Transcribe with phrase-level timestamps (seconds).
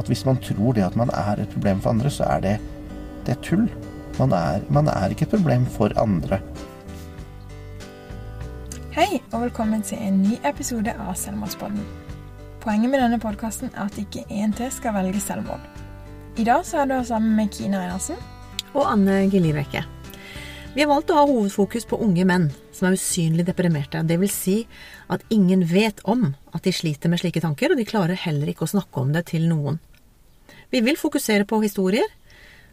[0.00, 2.56] at hvis man tror det at man er et problem for andre, så er det,
[3.26, 3.68] det er tull.
[4.18, 6.40] Man er, man er ikke et problem for andre.
[8.96, 11.84] Hei, og velkommen til en ny episode av Selvmordspodden.
[12.60, 15.62] Poenget med denne podkasten er at ikke én til skal velge selvmord.
[16.36, 18.18] I dag så er du sammen med Kina Einarsen.
[18.74, 19.84] Og Anne Gillivekke.
[20.74, 24.02] Vi har valgt å ha hovedfokus på unge menn som er usynlig deprimerte.
[24.06, 24.56] Det vil si
[25.10, 28.68] at ingen vet om at de sliter med slike tanker, og de klarer heller ikke
[28.68, 29.80] å snakke om det til noen.
[30.70, 32.06] Vi vil fokusere på historier,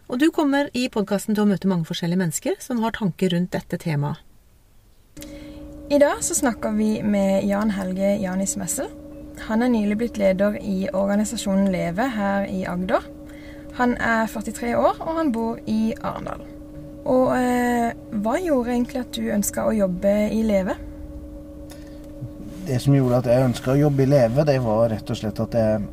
[0.06, 3.50] og du kommer i podkasten til å møte mange forskjellige mennesker som har tanker rundt
[3.56, 4.22] dette temaet.
[5.90, 8.86] I dag så snakker vi med Jan Helge Janis Messel.
[9.48, 13.02] Han er nylig blitt leder i organisasjonen Leve her i Agder.
[13.80, 16.46] Han er 43 år, og han bor i Arendal.
[17.08, 20.78] Og eh, hva gjorde egentlig at du ønska å jobbe i Leve?
[22.68, 25.40] Det som gjorde at jeg ønska å jobbe i Leve, det var rett og slett
[25.42, 25.86] at jeg,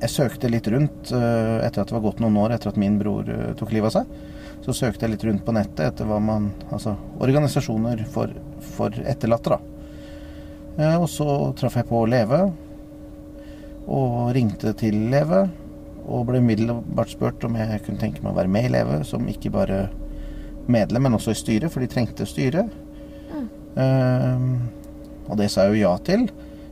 [0.00, 2.98] jeg søkte litt rundt uh, etter at det var gått noen år etter at min
[3.00, 4.38] bror uh, tok livet av seg.
[4.64, 6.92] Så søkte jeg litt rundt på nettet etter hva man Altså
[7.24, 9.60] organisasjoner for for etterlatte, da.
[10.80, 11.26] Eh, og så
[11.58, 12.44] traff jeg på Leve,
[13.90, 15.46] og ringte til Leve.
[16.10, 19.28] Og ble umiddelbart spurt om jeg kunne tenke meg å være med i Leve, som
[19.30, 19.82] ikke bare
[20.70, 22.64] medlem, men også i styret, for de trengte styre.
[23.30, 23.48] Mm.
[23.76, 26.26] Uh, og det sa jeg jo ja til.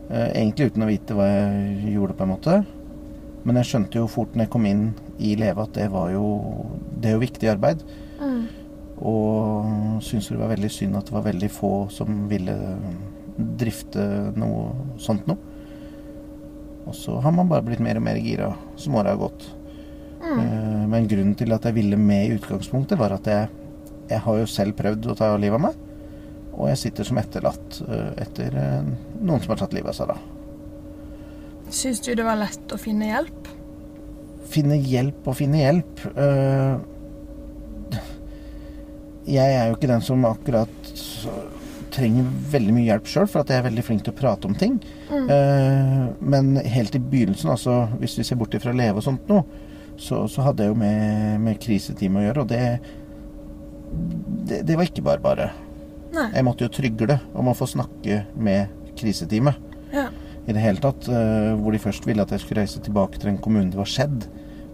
[0.09, 2.57] Uh, egentlig uten å vite hva jeg gjorde, på en måte.
[3.47, 4.87] Men jeg skjønte jo fort når jeg kom inn
[5.23, 6.25] i Leve at det var jo
[6.99, 7.85] Det er jo viktig arbeid.
[8.19, 8.41] Mm.
[8.99, 12.57] Og syntes det var veldig synd at det var veldig få som ville
[13.39, 14.03] drifte
[14.35, 15.39] noe sånt noe.
[16.89, 18.49] Og så har man bare blitt mer og mer gira
[18.81, 19.45] som åra har gått.
[20.23, 20.39] Mm.
[20.41, 23.51] Eh, men grunnen til at jeg ville med i utgangspunktet, var at jeg,
[24.09, 25.85] jeg har jo selv prøvd å ta livet av meg.
[26.59, 30.11] Og jeg sitter som etterlatt eh, etter eh, noen som har tatt livet av seg,
[30.11, 30.38] da.
[31.71, 33.49] Syns du det var lett å finne hjelp?
[34.49, 36.05] Finne hjelp og finne hjelp.
[36.17, 36.81] Uh,
[39.29, 40.93] jeg er jo ikke den som akkurat
[41.93, 44.57] trenger veldig mye hjelp sjøl, for at jeg er veldig flink til å prate om
[44.59, 44.79] ting.
[45.11, 45.29] Mm.
[45.29, 49.45] Uh, men helt i begynnelsen, altså hvis vi ser bort fra Leve og sånt noe,
[49.99, 52.63] så, så, hadde jeg jo med, med kriseteam å gjøre, og det,
[54.47, 55.49] det, det var ikke bare bare.
[56.15, 56.29] Nei.
[56.33, 59.59] Jeg måtte jo trygle om å få snakke med kriseteamet.
[59.93, 60.07] Ja.
[60.49, 61.09] I det hele tatt.
[61.13, 63.91] Uh, hvor de først ville at jeg skulle reise tilbake til den kommunen det var
[63.91, 64.29] skjedd.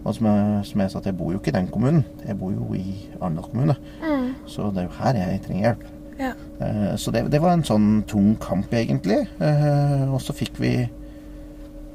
[0.05, 2.05] Og som jeg, som jeg sa, at jeg bor jo ikke i den kommunen.
[2.23, 3.75] Jeg bor jo i Arendal kommune.
[4.03, 4.27] Mm.
[4.47, 5.85] Så det er jo her jeg trenger hjelp.
[6.15, 6.33] Ja.
[6.61, 9.25] Uh, så det, det, var en sånn tung kamp, egentlig.
[9.41, 10.75] Uh, og så fikk vi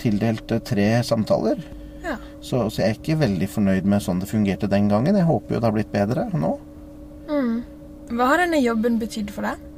[0.01, 1.63] tildelt tre samtaler.
[2.05, 2.17] Ja.
[2.41, 5.17] Så, så, jeg er ikke veldig fornøyd med sånn det fungerte den gangen.
[5.17, 6.55] Jeg håper jo det har blitt bedre nå.
[7.31, 7.57] Mm.
[8.11, 9.70] Hva har denne jobben betydd for deg?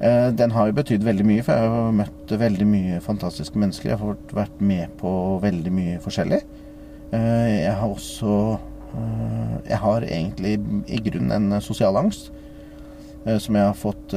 [0.00, 3.90] Den har jo betydd veldig mye, for jeg har møtt veldig mye fantastiske mennesker.
[3.90, 5.10] Jeg har vært med på
[5.42, 6.38] veldig mye forskjellig.
[7.10, 8.34] Eh, jeg har også
[8.94, 10.52] eh, Jeg har egentlig
[10.86, 12.30] i grunnen en sosial angst.
[13.26, 14.14] Eh, som jeg har fått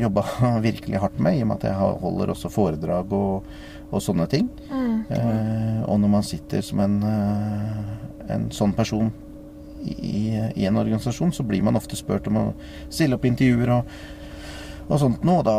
[0.00, 0.24] jobba
[0.68, 3.50] virkelig hardt med, i og med at jeg holder også foredrag og,
[3.90, 4.48] og sånne ting.
[4.70, 5.04] Mm.
[5.86, 7.00] Og når man sitter som en,
[8.30, 9.10] en sånn person
[9.80, 12.46] i, i, en organisasjon, så blir man ofte spurt om å
[12.92, 13.94] stille opp intervjuer og,
[14.90, 15.40] og sånt noe.
[15.40, 15.58] Og da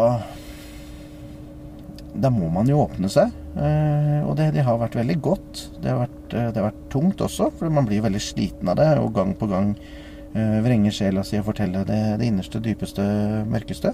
[2.14, 3.32] da må man jo åpne seg.
[3.56, 5.64] Eh, og det, det, har vært veldig godt.
[5.82, 8.80] Det har vært, eh, det har vært, tungt også, for man blir veldig sliten av
[8.80, 8.90] det.
[9.00, 13.06] Og gang på gang eh, vrenger sjela si og forteller det, det innerste, dypeste,
[13.52, 13.94] mørkeste.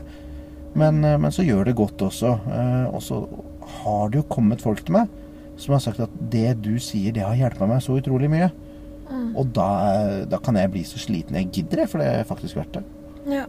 [0.78, 2.36] Men, men, så gjør det godt også.
[2.92, 3.22] og så
[3.82, 5.08] har det jo kommet folk til meg
[5.58, 8.52] som har sagt at det du sier, det har hjulpet meg så utrolig mye.
[9.08, 9.32] Mm.
[9.40, 9.70] Og da,
[10.30, 12.84] da, kan jeg bli så sliten jeg gidder, for det er faktisk verdt det.
[13.40, 13.48] Ja.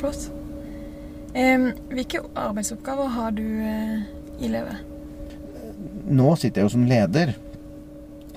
[0.00, 0.26] Flott.
[1.36, 3.96] Hvilke arbeidsoppgaver har du uh,
[4.40, 4.78] i Leve?
[6.08, 7.34] Nå sitter jeg jo som leder.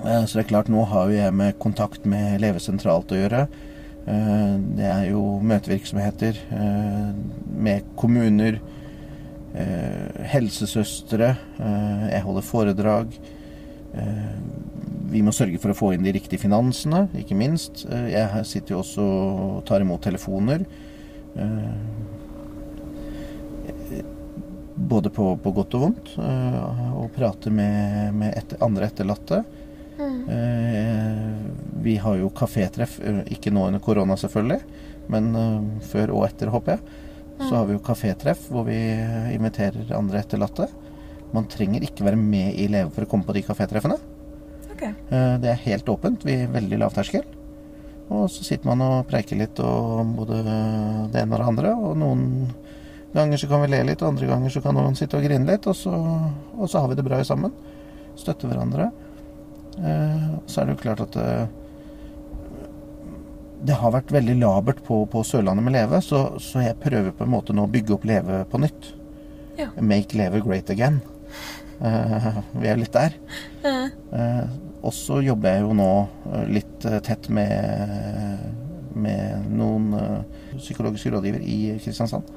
[0.01, 3.45] Uh, så det er klart, nå har jeg med kontakt med Leve sentralt å gjøre.
[4.03, 6.43] Uh, det er jo møtevirksomheter
[7.59, 8.59] med kommuner,
[10.29, 11.31] helsesøstre.
[11.57, 13.15] jeg holder foredrag.
[15.09, 17.81] vi må sørge for å få inn de riktige finansene, ikke minst.
[17.89, 20.61] jeg sitter jo også og tar imot telefoner
[24.79, 26.11] både på, på, godt og vondt.
[26.17, 29.41] Uh, og prate med, med etter, andre etterlatte.
[29.99, 30.19] Mm.
[30.29, 34.59] Uh, vi har jo kafétreff, eh, ikke nå under korona selvfølgelig,
[35.11, 35.29] men
[35.87, 36.97] før og etter, håper jeg.
[37.39, 38.77] Så har vi jo kafétreff hvor vi
[39.31, 40.67] inviterer andre etterlatte.
[41.31, 43.95] Man trenger ikke være med i Leve for å komme på de kafétreffene.
[44.73, 44.91] Okay.
[45.39, 46.23] det er helt åpent.
[46.27, 47.23] Vi er veldig lavterskel.
[48.11, 51.73] Og så sitter man og preiker litt om både det ene og det andre.
[51.79, 52.27] Og noen
[53.13, 55.47] ganger så kan vi le litt, og andre ganger så kan noen sitte og grine
[55.49, 55.93] litt, og så,
[56.55, 57.53] og så har vi det bra sammen.
[58.19, 58.89] støtte hverandre.
[59.79, 61.45] Eh, så er det jo klart at eh,
[63.65, 67.25] det har vært veldig labert på, på Sørlandet med Leve, så, så, jeg prøver på
[67.25, 68.93] en måte nå å bygge opp Leve på nytt.
[69.59, 69.69] Ja.
[69.83, 71.01] Make Leve great again.
[71.79, 73.15] Eh, vi er litt der.
[73.63, 73.75] Ja.
[74.15, 74.45] Eh,
[74.79, 75.91] og så jobber jeg jo nå
[76.31, 78.45] eh, litt eh, tett med,
[78.95, 79.91] med noen
[80.55, 82.27] psykologiske rådgiver i Kristiansand.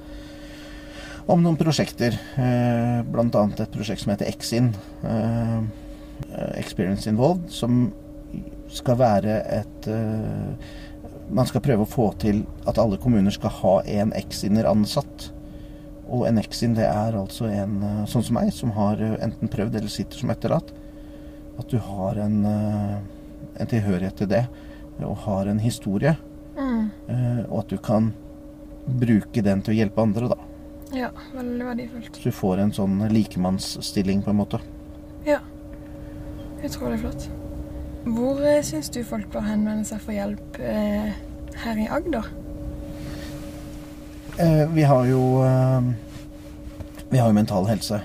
[1.27, 3.43] Om noen prosjekter, eh, bl.a.
[3.47, 4.73] et prosjekt som heter Exin.
[5.07, 5.61] Eh,
[6.59, 7.93] Experience Involved, som
[8.73, 10.73] skal være et eh,
[11.33, 15.29] man skal prøve å få til at alle kommuner skal ha en X-inner ansatt.
[16.11, 17.79] Og en X-in det er altså en
[18.11, 20.75] sånn som meg, som har enten prøvd eller sitter som etterlatt.
[21.63, 24.43] At du har en, en tilhørighet til det,
[25.01, 26.17] og har en historie.
[26.59, 26.91] Mm.
[27.49, 28.13] Og at du kan
[28.85, 30.52] bruke den til å hjelpe andre, da.
[30.93, 32.17] Ja, veldig verdifullt.
[32.17, 34.61] Så du får en sånn likemannsstilling, på en måte.
[35.25, 35.39] Ja.
[36.63, 37.29] Utrolig flott.
[38.05, 41.13] Hvor eh, syns du folk bør henvende seg for hjelp eh,
[41.65, 42.29] her i Agder?
[44.41, 45.93] Eh, vi har jo eh,
[47.13, 48.01] Vi har jo Mental Helse.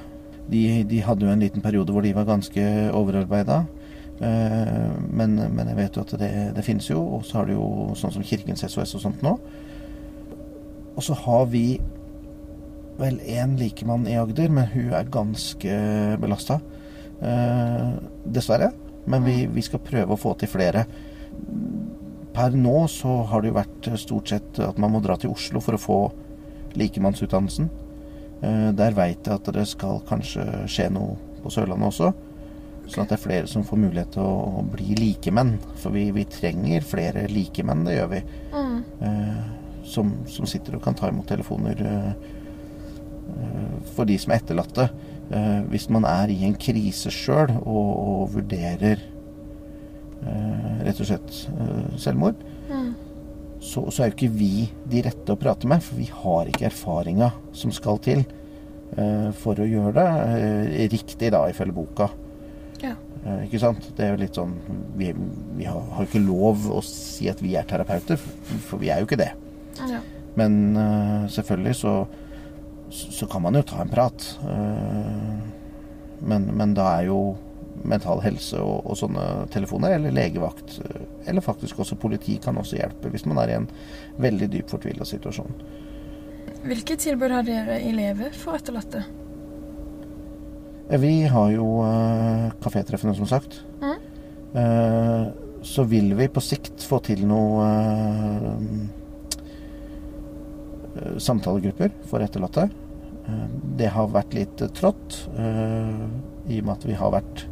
[0.47, 2.63] De, de, hadde jo en liten periode hvor de var ganske
[2.95, 3.65] overarbeida.
[4.21, 7.01] Eh, men, men, jeg vet jo at det, det finnes jo.
[7.17, 7.67] Og så har du jo
[7.99, 9.35] sånn som Kirkens SOS og sånt nå.
[10.95, 11.65] Og så har vi
[12.99, 15.77] vel én likemann i Agder, men hun er ganske
[16.21, 16.59] belasta.
[17.21, 17.89] Eh,
[18.25, 18.71] dessverre.
[19.07, 20.83] Men vi, vi, skal prøve å få til flere.
[22.35, 25.61] Per nå så har det jo vært stort sett at man må dra til Oslo
[25.63, 25.99] for å få
[26.77, 27.69] likemannsutdannelsen.
[28.41, 32.11] Eh, der veit jeg at det skal kanskje skje noe på Sørlandet også.
[32.87, 35.57] Sånn at det er flere som får mulighet til å bli likemenn.
[35.81, 38.21] For vi, vi trenger flere likemenn, det gjør vi.
[38.53, 38.77] Mm.
[39.07, 39.41] Eh,
[39.87, 42.27] som, som, sitter og kan ta imot telefoner eh,
[43.95, 44.87] for de som er etterlatte.
[45.27, 49.01] Eh, hvis man er i en krise sjøl og, og, vurderer
[50.23, 52.39] eh, rett og slett eh, selvmord,
[52.69, 52.93] mm.
[53.59, 55.83] så, så, er jo ikke vi de rette å prate med.
[55.83, 60.07] For vi har ikke erfaringa som skal til eh, for å gjøre det
[60.37, 62.07] eh, riktig, da, ifølge boka.
[62.79, 62.93] Ja.
[63.25, 63.89] Eh, ikke sant?
[63.97, 64.53] Det er jo litt sånn
[64.95, 65.09] Vi,
[65.57, 69.03] vi har, jo ikke lov å si at vi er terapeuter, for, for vi er
[69.03, 69.33] jo ikke det.
[69.91, 69.99] Ja.
[70.37, 70.77] Men
[71.33, 71.91] selvfølgelig så
[72.89, 74.29] så kan man jo ta en prat.
[74.47, 75.35] Eh,
[76.19, 77.19] men, men da er jo
[77.87, 82.79] Mental Helse og, og, sånne telefoner, eller legevakt, eh, eller faktisk også politi, kan også
[82.79, 83.69] hjelpe hvis man er i en
[84.21, 85.61] veldig dyp fortvila situasjon.
[86.67, 89.03] Hvilke tilbud har dere i Leve for etterlatte?
[90.89, 93.61] Eh, vi har jo uh, kafétreffene, som sagt.
[93.81, 93.97] Mm.
[94.57, 95.27] Uh,
[95.61, 98.53] så vil vi på sikt få til noe uh,
[101.21, 102.67] samtalegrupper for etterlatte.
[103.27, 103.45] Eh,
[103.79, 105.23] det har vært litt eh, trått,
[106.47, 107.45] i og med at vi har vært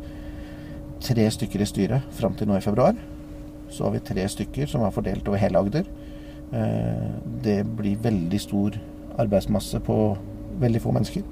[1.03, 2.95] tre stykker i styret fram til nå i februar.
[3.69, 5.88] Så har vi tre stykker som er fordelt over hele Agder.
[7.44, 8.77] Det blir veldig stor
[9.19, 9.97] arbeidsmasse på
[10.62, 11.25] veldig få mennesker.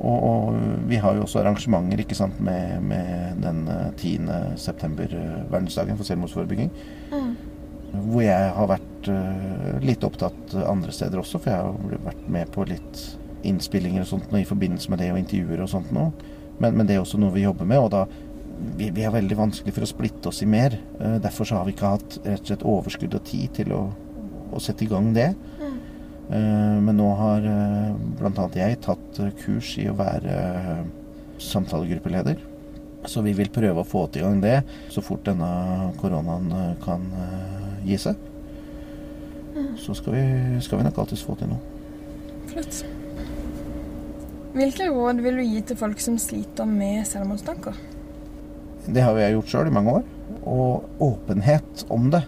[0.00, 0.56] Og, og,
[0.88, 3.60] vi har jo også arrangementer ikke sant, med, med den
[3.98, 4.30] 10.
[4.56, 5.12] september,
[5.52, 6.72] verdensdagen for selvmordsforebygging.
[7.12, 7.34] Mm.
[7.90, 12.50] Hvor jeg har vært uh, litt opptatt andre steder også, for jeg har vært med
[12.54, 13.04] på litt
[13.46, 16.10] innspillinger og sånt nå, i forbindelse med det og intervjuer og sånt nå.
[16.60, 17.80] Men, men, det er også noe vi jobber med.
[17.80, 18.04] og da
[18.76, 20.76] vi, vi er veldig vanskelig for å splitte oss i mer.
[21.00, 23.82] Uh, derfor så har vi ikke hatt rett og slett overskudd og tid til å,
[24.52, 25.32] å sette i gang det.
[25.58, 25.80] Mm.
[26.30, 27.50] Uh, men nå har
[28.20, 28.46] bl.a.
[28.60, 30.84] jeg tatt kurs i å være
[31.40, 32.46] samtalegruppeleder.
[33.08, 34.58] Så vi vil prøve å få til gang det
[34.92, 35.48] så fort denne
[36.02, 37.06] koronaen kan
[37.86, 38.16] gi seg,
[39.56, 39.74] mm.
[39.80, 40.24] så skal vi,
[40.64, 41.60] skal vi nok alltids få til noe.
[42.50, 42.82] Flott.
[44.50, 47.76] Hvilke råd vil du gi til folk som sliter med selvmordstanker?
[48.90, 50.08] Det har jeg gjort sjøl i mange år.
[50.48, 52.24] Og åpenhet om det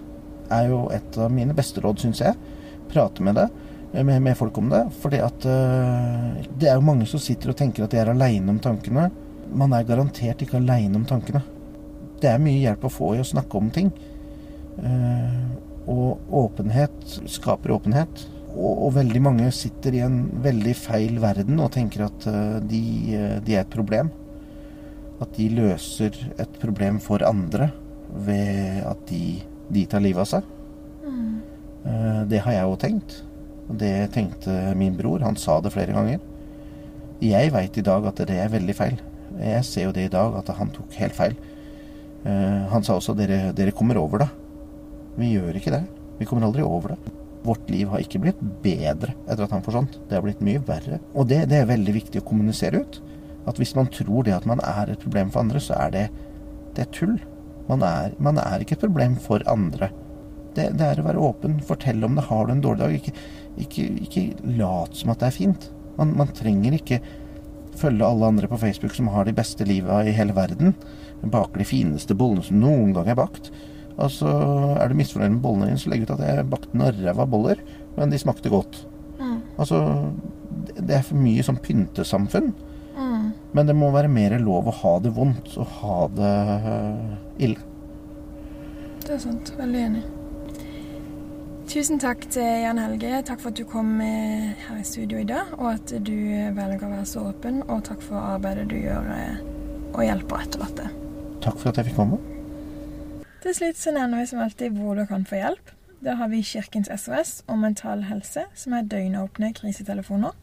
[0.52, 2.36] er jo et av mine beste råd, syns jeg.
[2.92, 3.48] Prate med det,
[3.96, 4.84] med, med, folk om det.
[5.02, 8.60] For uh, det er jo mange som sitter og tenker at de er aleine om
[8.62, 9.08] tankene.
[9.52, 11.42] Man er garantert ikke aleine om tankene.
[12.22, 13.90] Det er mye hjelp å få i å snakke om ting.
[14.80, 15.40] Eh,
[15.90, 18.26] og åpenhet skaper åpenhet.
[18.52, 22.82] Og, veldig mange sitter i en veldig feil verden og tenker at eh, de,
[23.16, 24.10] eh, de er et problem.
[25.22, 27.70] At de løser et problem for andre
[28.12, 29.40] ved at de,
[29.72, 30.50] de tar livet av seg.
[31.02, 31.38] Mm.
[32.28, 33.14] Det har jeg jo tenkt.
[33.70, 35.22] Og det tenkte min bror.
[35.24, 36.20] Han sa det flere ganger.
[37.22, 39.00] Jeg veit i dag at det er veldig feil.
[39.38, 41.38] Jeg ser jo det i dag, at han tok helt feil.
[42.26, 44.28] Han sa også dere, dere kommer over det.
[45.18, 45.82] Vi gjør ikke det.
[46.18, 47.14] Vi kommer aldri over det.
[47.42, 49.98] Vårt liv har ikke blitt bedre etter at han forsvant.
[50.08, 51.00] Det har blitt mye verre.
[51.18, 53.00] Og det, det er veldig viktig å kommunisere ut.
[53.50, 56.04] At hvis man tror det at man er et problem for andre, så er det,
[56.76, 57.16] det er tull.
[57.68, 59.90] Man er, man er, ikke et problem for andre.
[60.54, 62.28] Det, det, er å være åpen, fortelle om det.
[62.28, 63.16] Har du en dårlig dag, ikke,
[63.64, 65.68] ikke, ikke lat som at det er fint.
[65.98, 67.00] Man, man, trenger ikke
[67.78, 70.76] følge alle andre på Facebook som har de beste liva i hele verden.
[71.22, 73.50] Baker de fineste bollene som noen gang er bakt.
[74.02, 74.30] Og så
[74.82, 77.60] er du misfornøyd med bollene dine, så legg ut at jeg bakte noen ræva boller,
[77.96, 78.82] men de smakte godt.
[79.20, 79.38] Mm.
[79.60, 79.82] Altså,
[80.78, 82.50] det er for mye sånn pyntesamfunn.
[82.96, 83.28] Mm.
[83.56, 86.32] Men det må være mer lov å ha det vondt og ha det
[86.66, 87.14] uh,
[87.46, 87.70] ille.
[89.02, 89.54] Det er sant.
[89.58, 90.02] Veldig enig.
[91.72, 93.22] Tusen takk til Jan Helge.
[93.24, 96.16] Takk for at du kom her i studio i dag, og at du
[96.56, 97.62] velger å være så åpen.
[97.68, 99.40] Og takk for arbeidet du gjør eh,
[99.94, 100.90] og hjelper etterlatte.
[101.42, 102.20] Takk for at jeg fikk komme.
[103.42, 105.72] Til slutt så nevner vi som alltid hvor du kan få hjelp.
[106.02, 110.36] Da har vi Kirkens SOS og Mental Helse, som er døgnåpne krisetelefoner.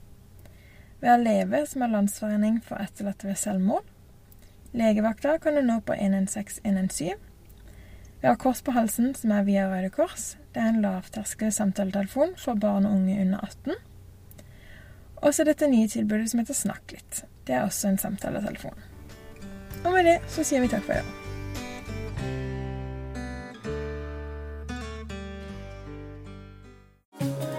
[0.99, 3.87] Vi har Leve, som er landsforening for etterlatte ved selvmord.
[4.75, 7.15] Legevakta kan du nå på 116117.
[8.21, 10.33] Vi har Kors på halsen, som er via Røde Kors.
[10.53, 13.79] Det er en lavterskel samtaletelefon for barn og unge under 18.
[15.15, 17.23] Og så dette nye tilbudet som heter Snakk litt.
[17.47, 18.85] Det er også en samtaletelefon.
[19.85, 21.18] Og med det så sier vi takk for i dag.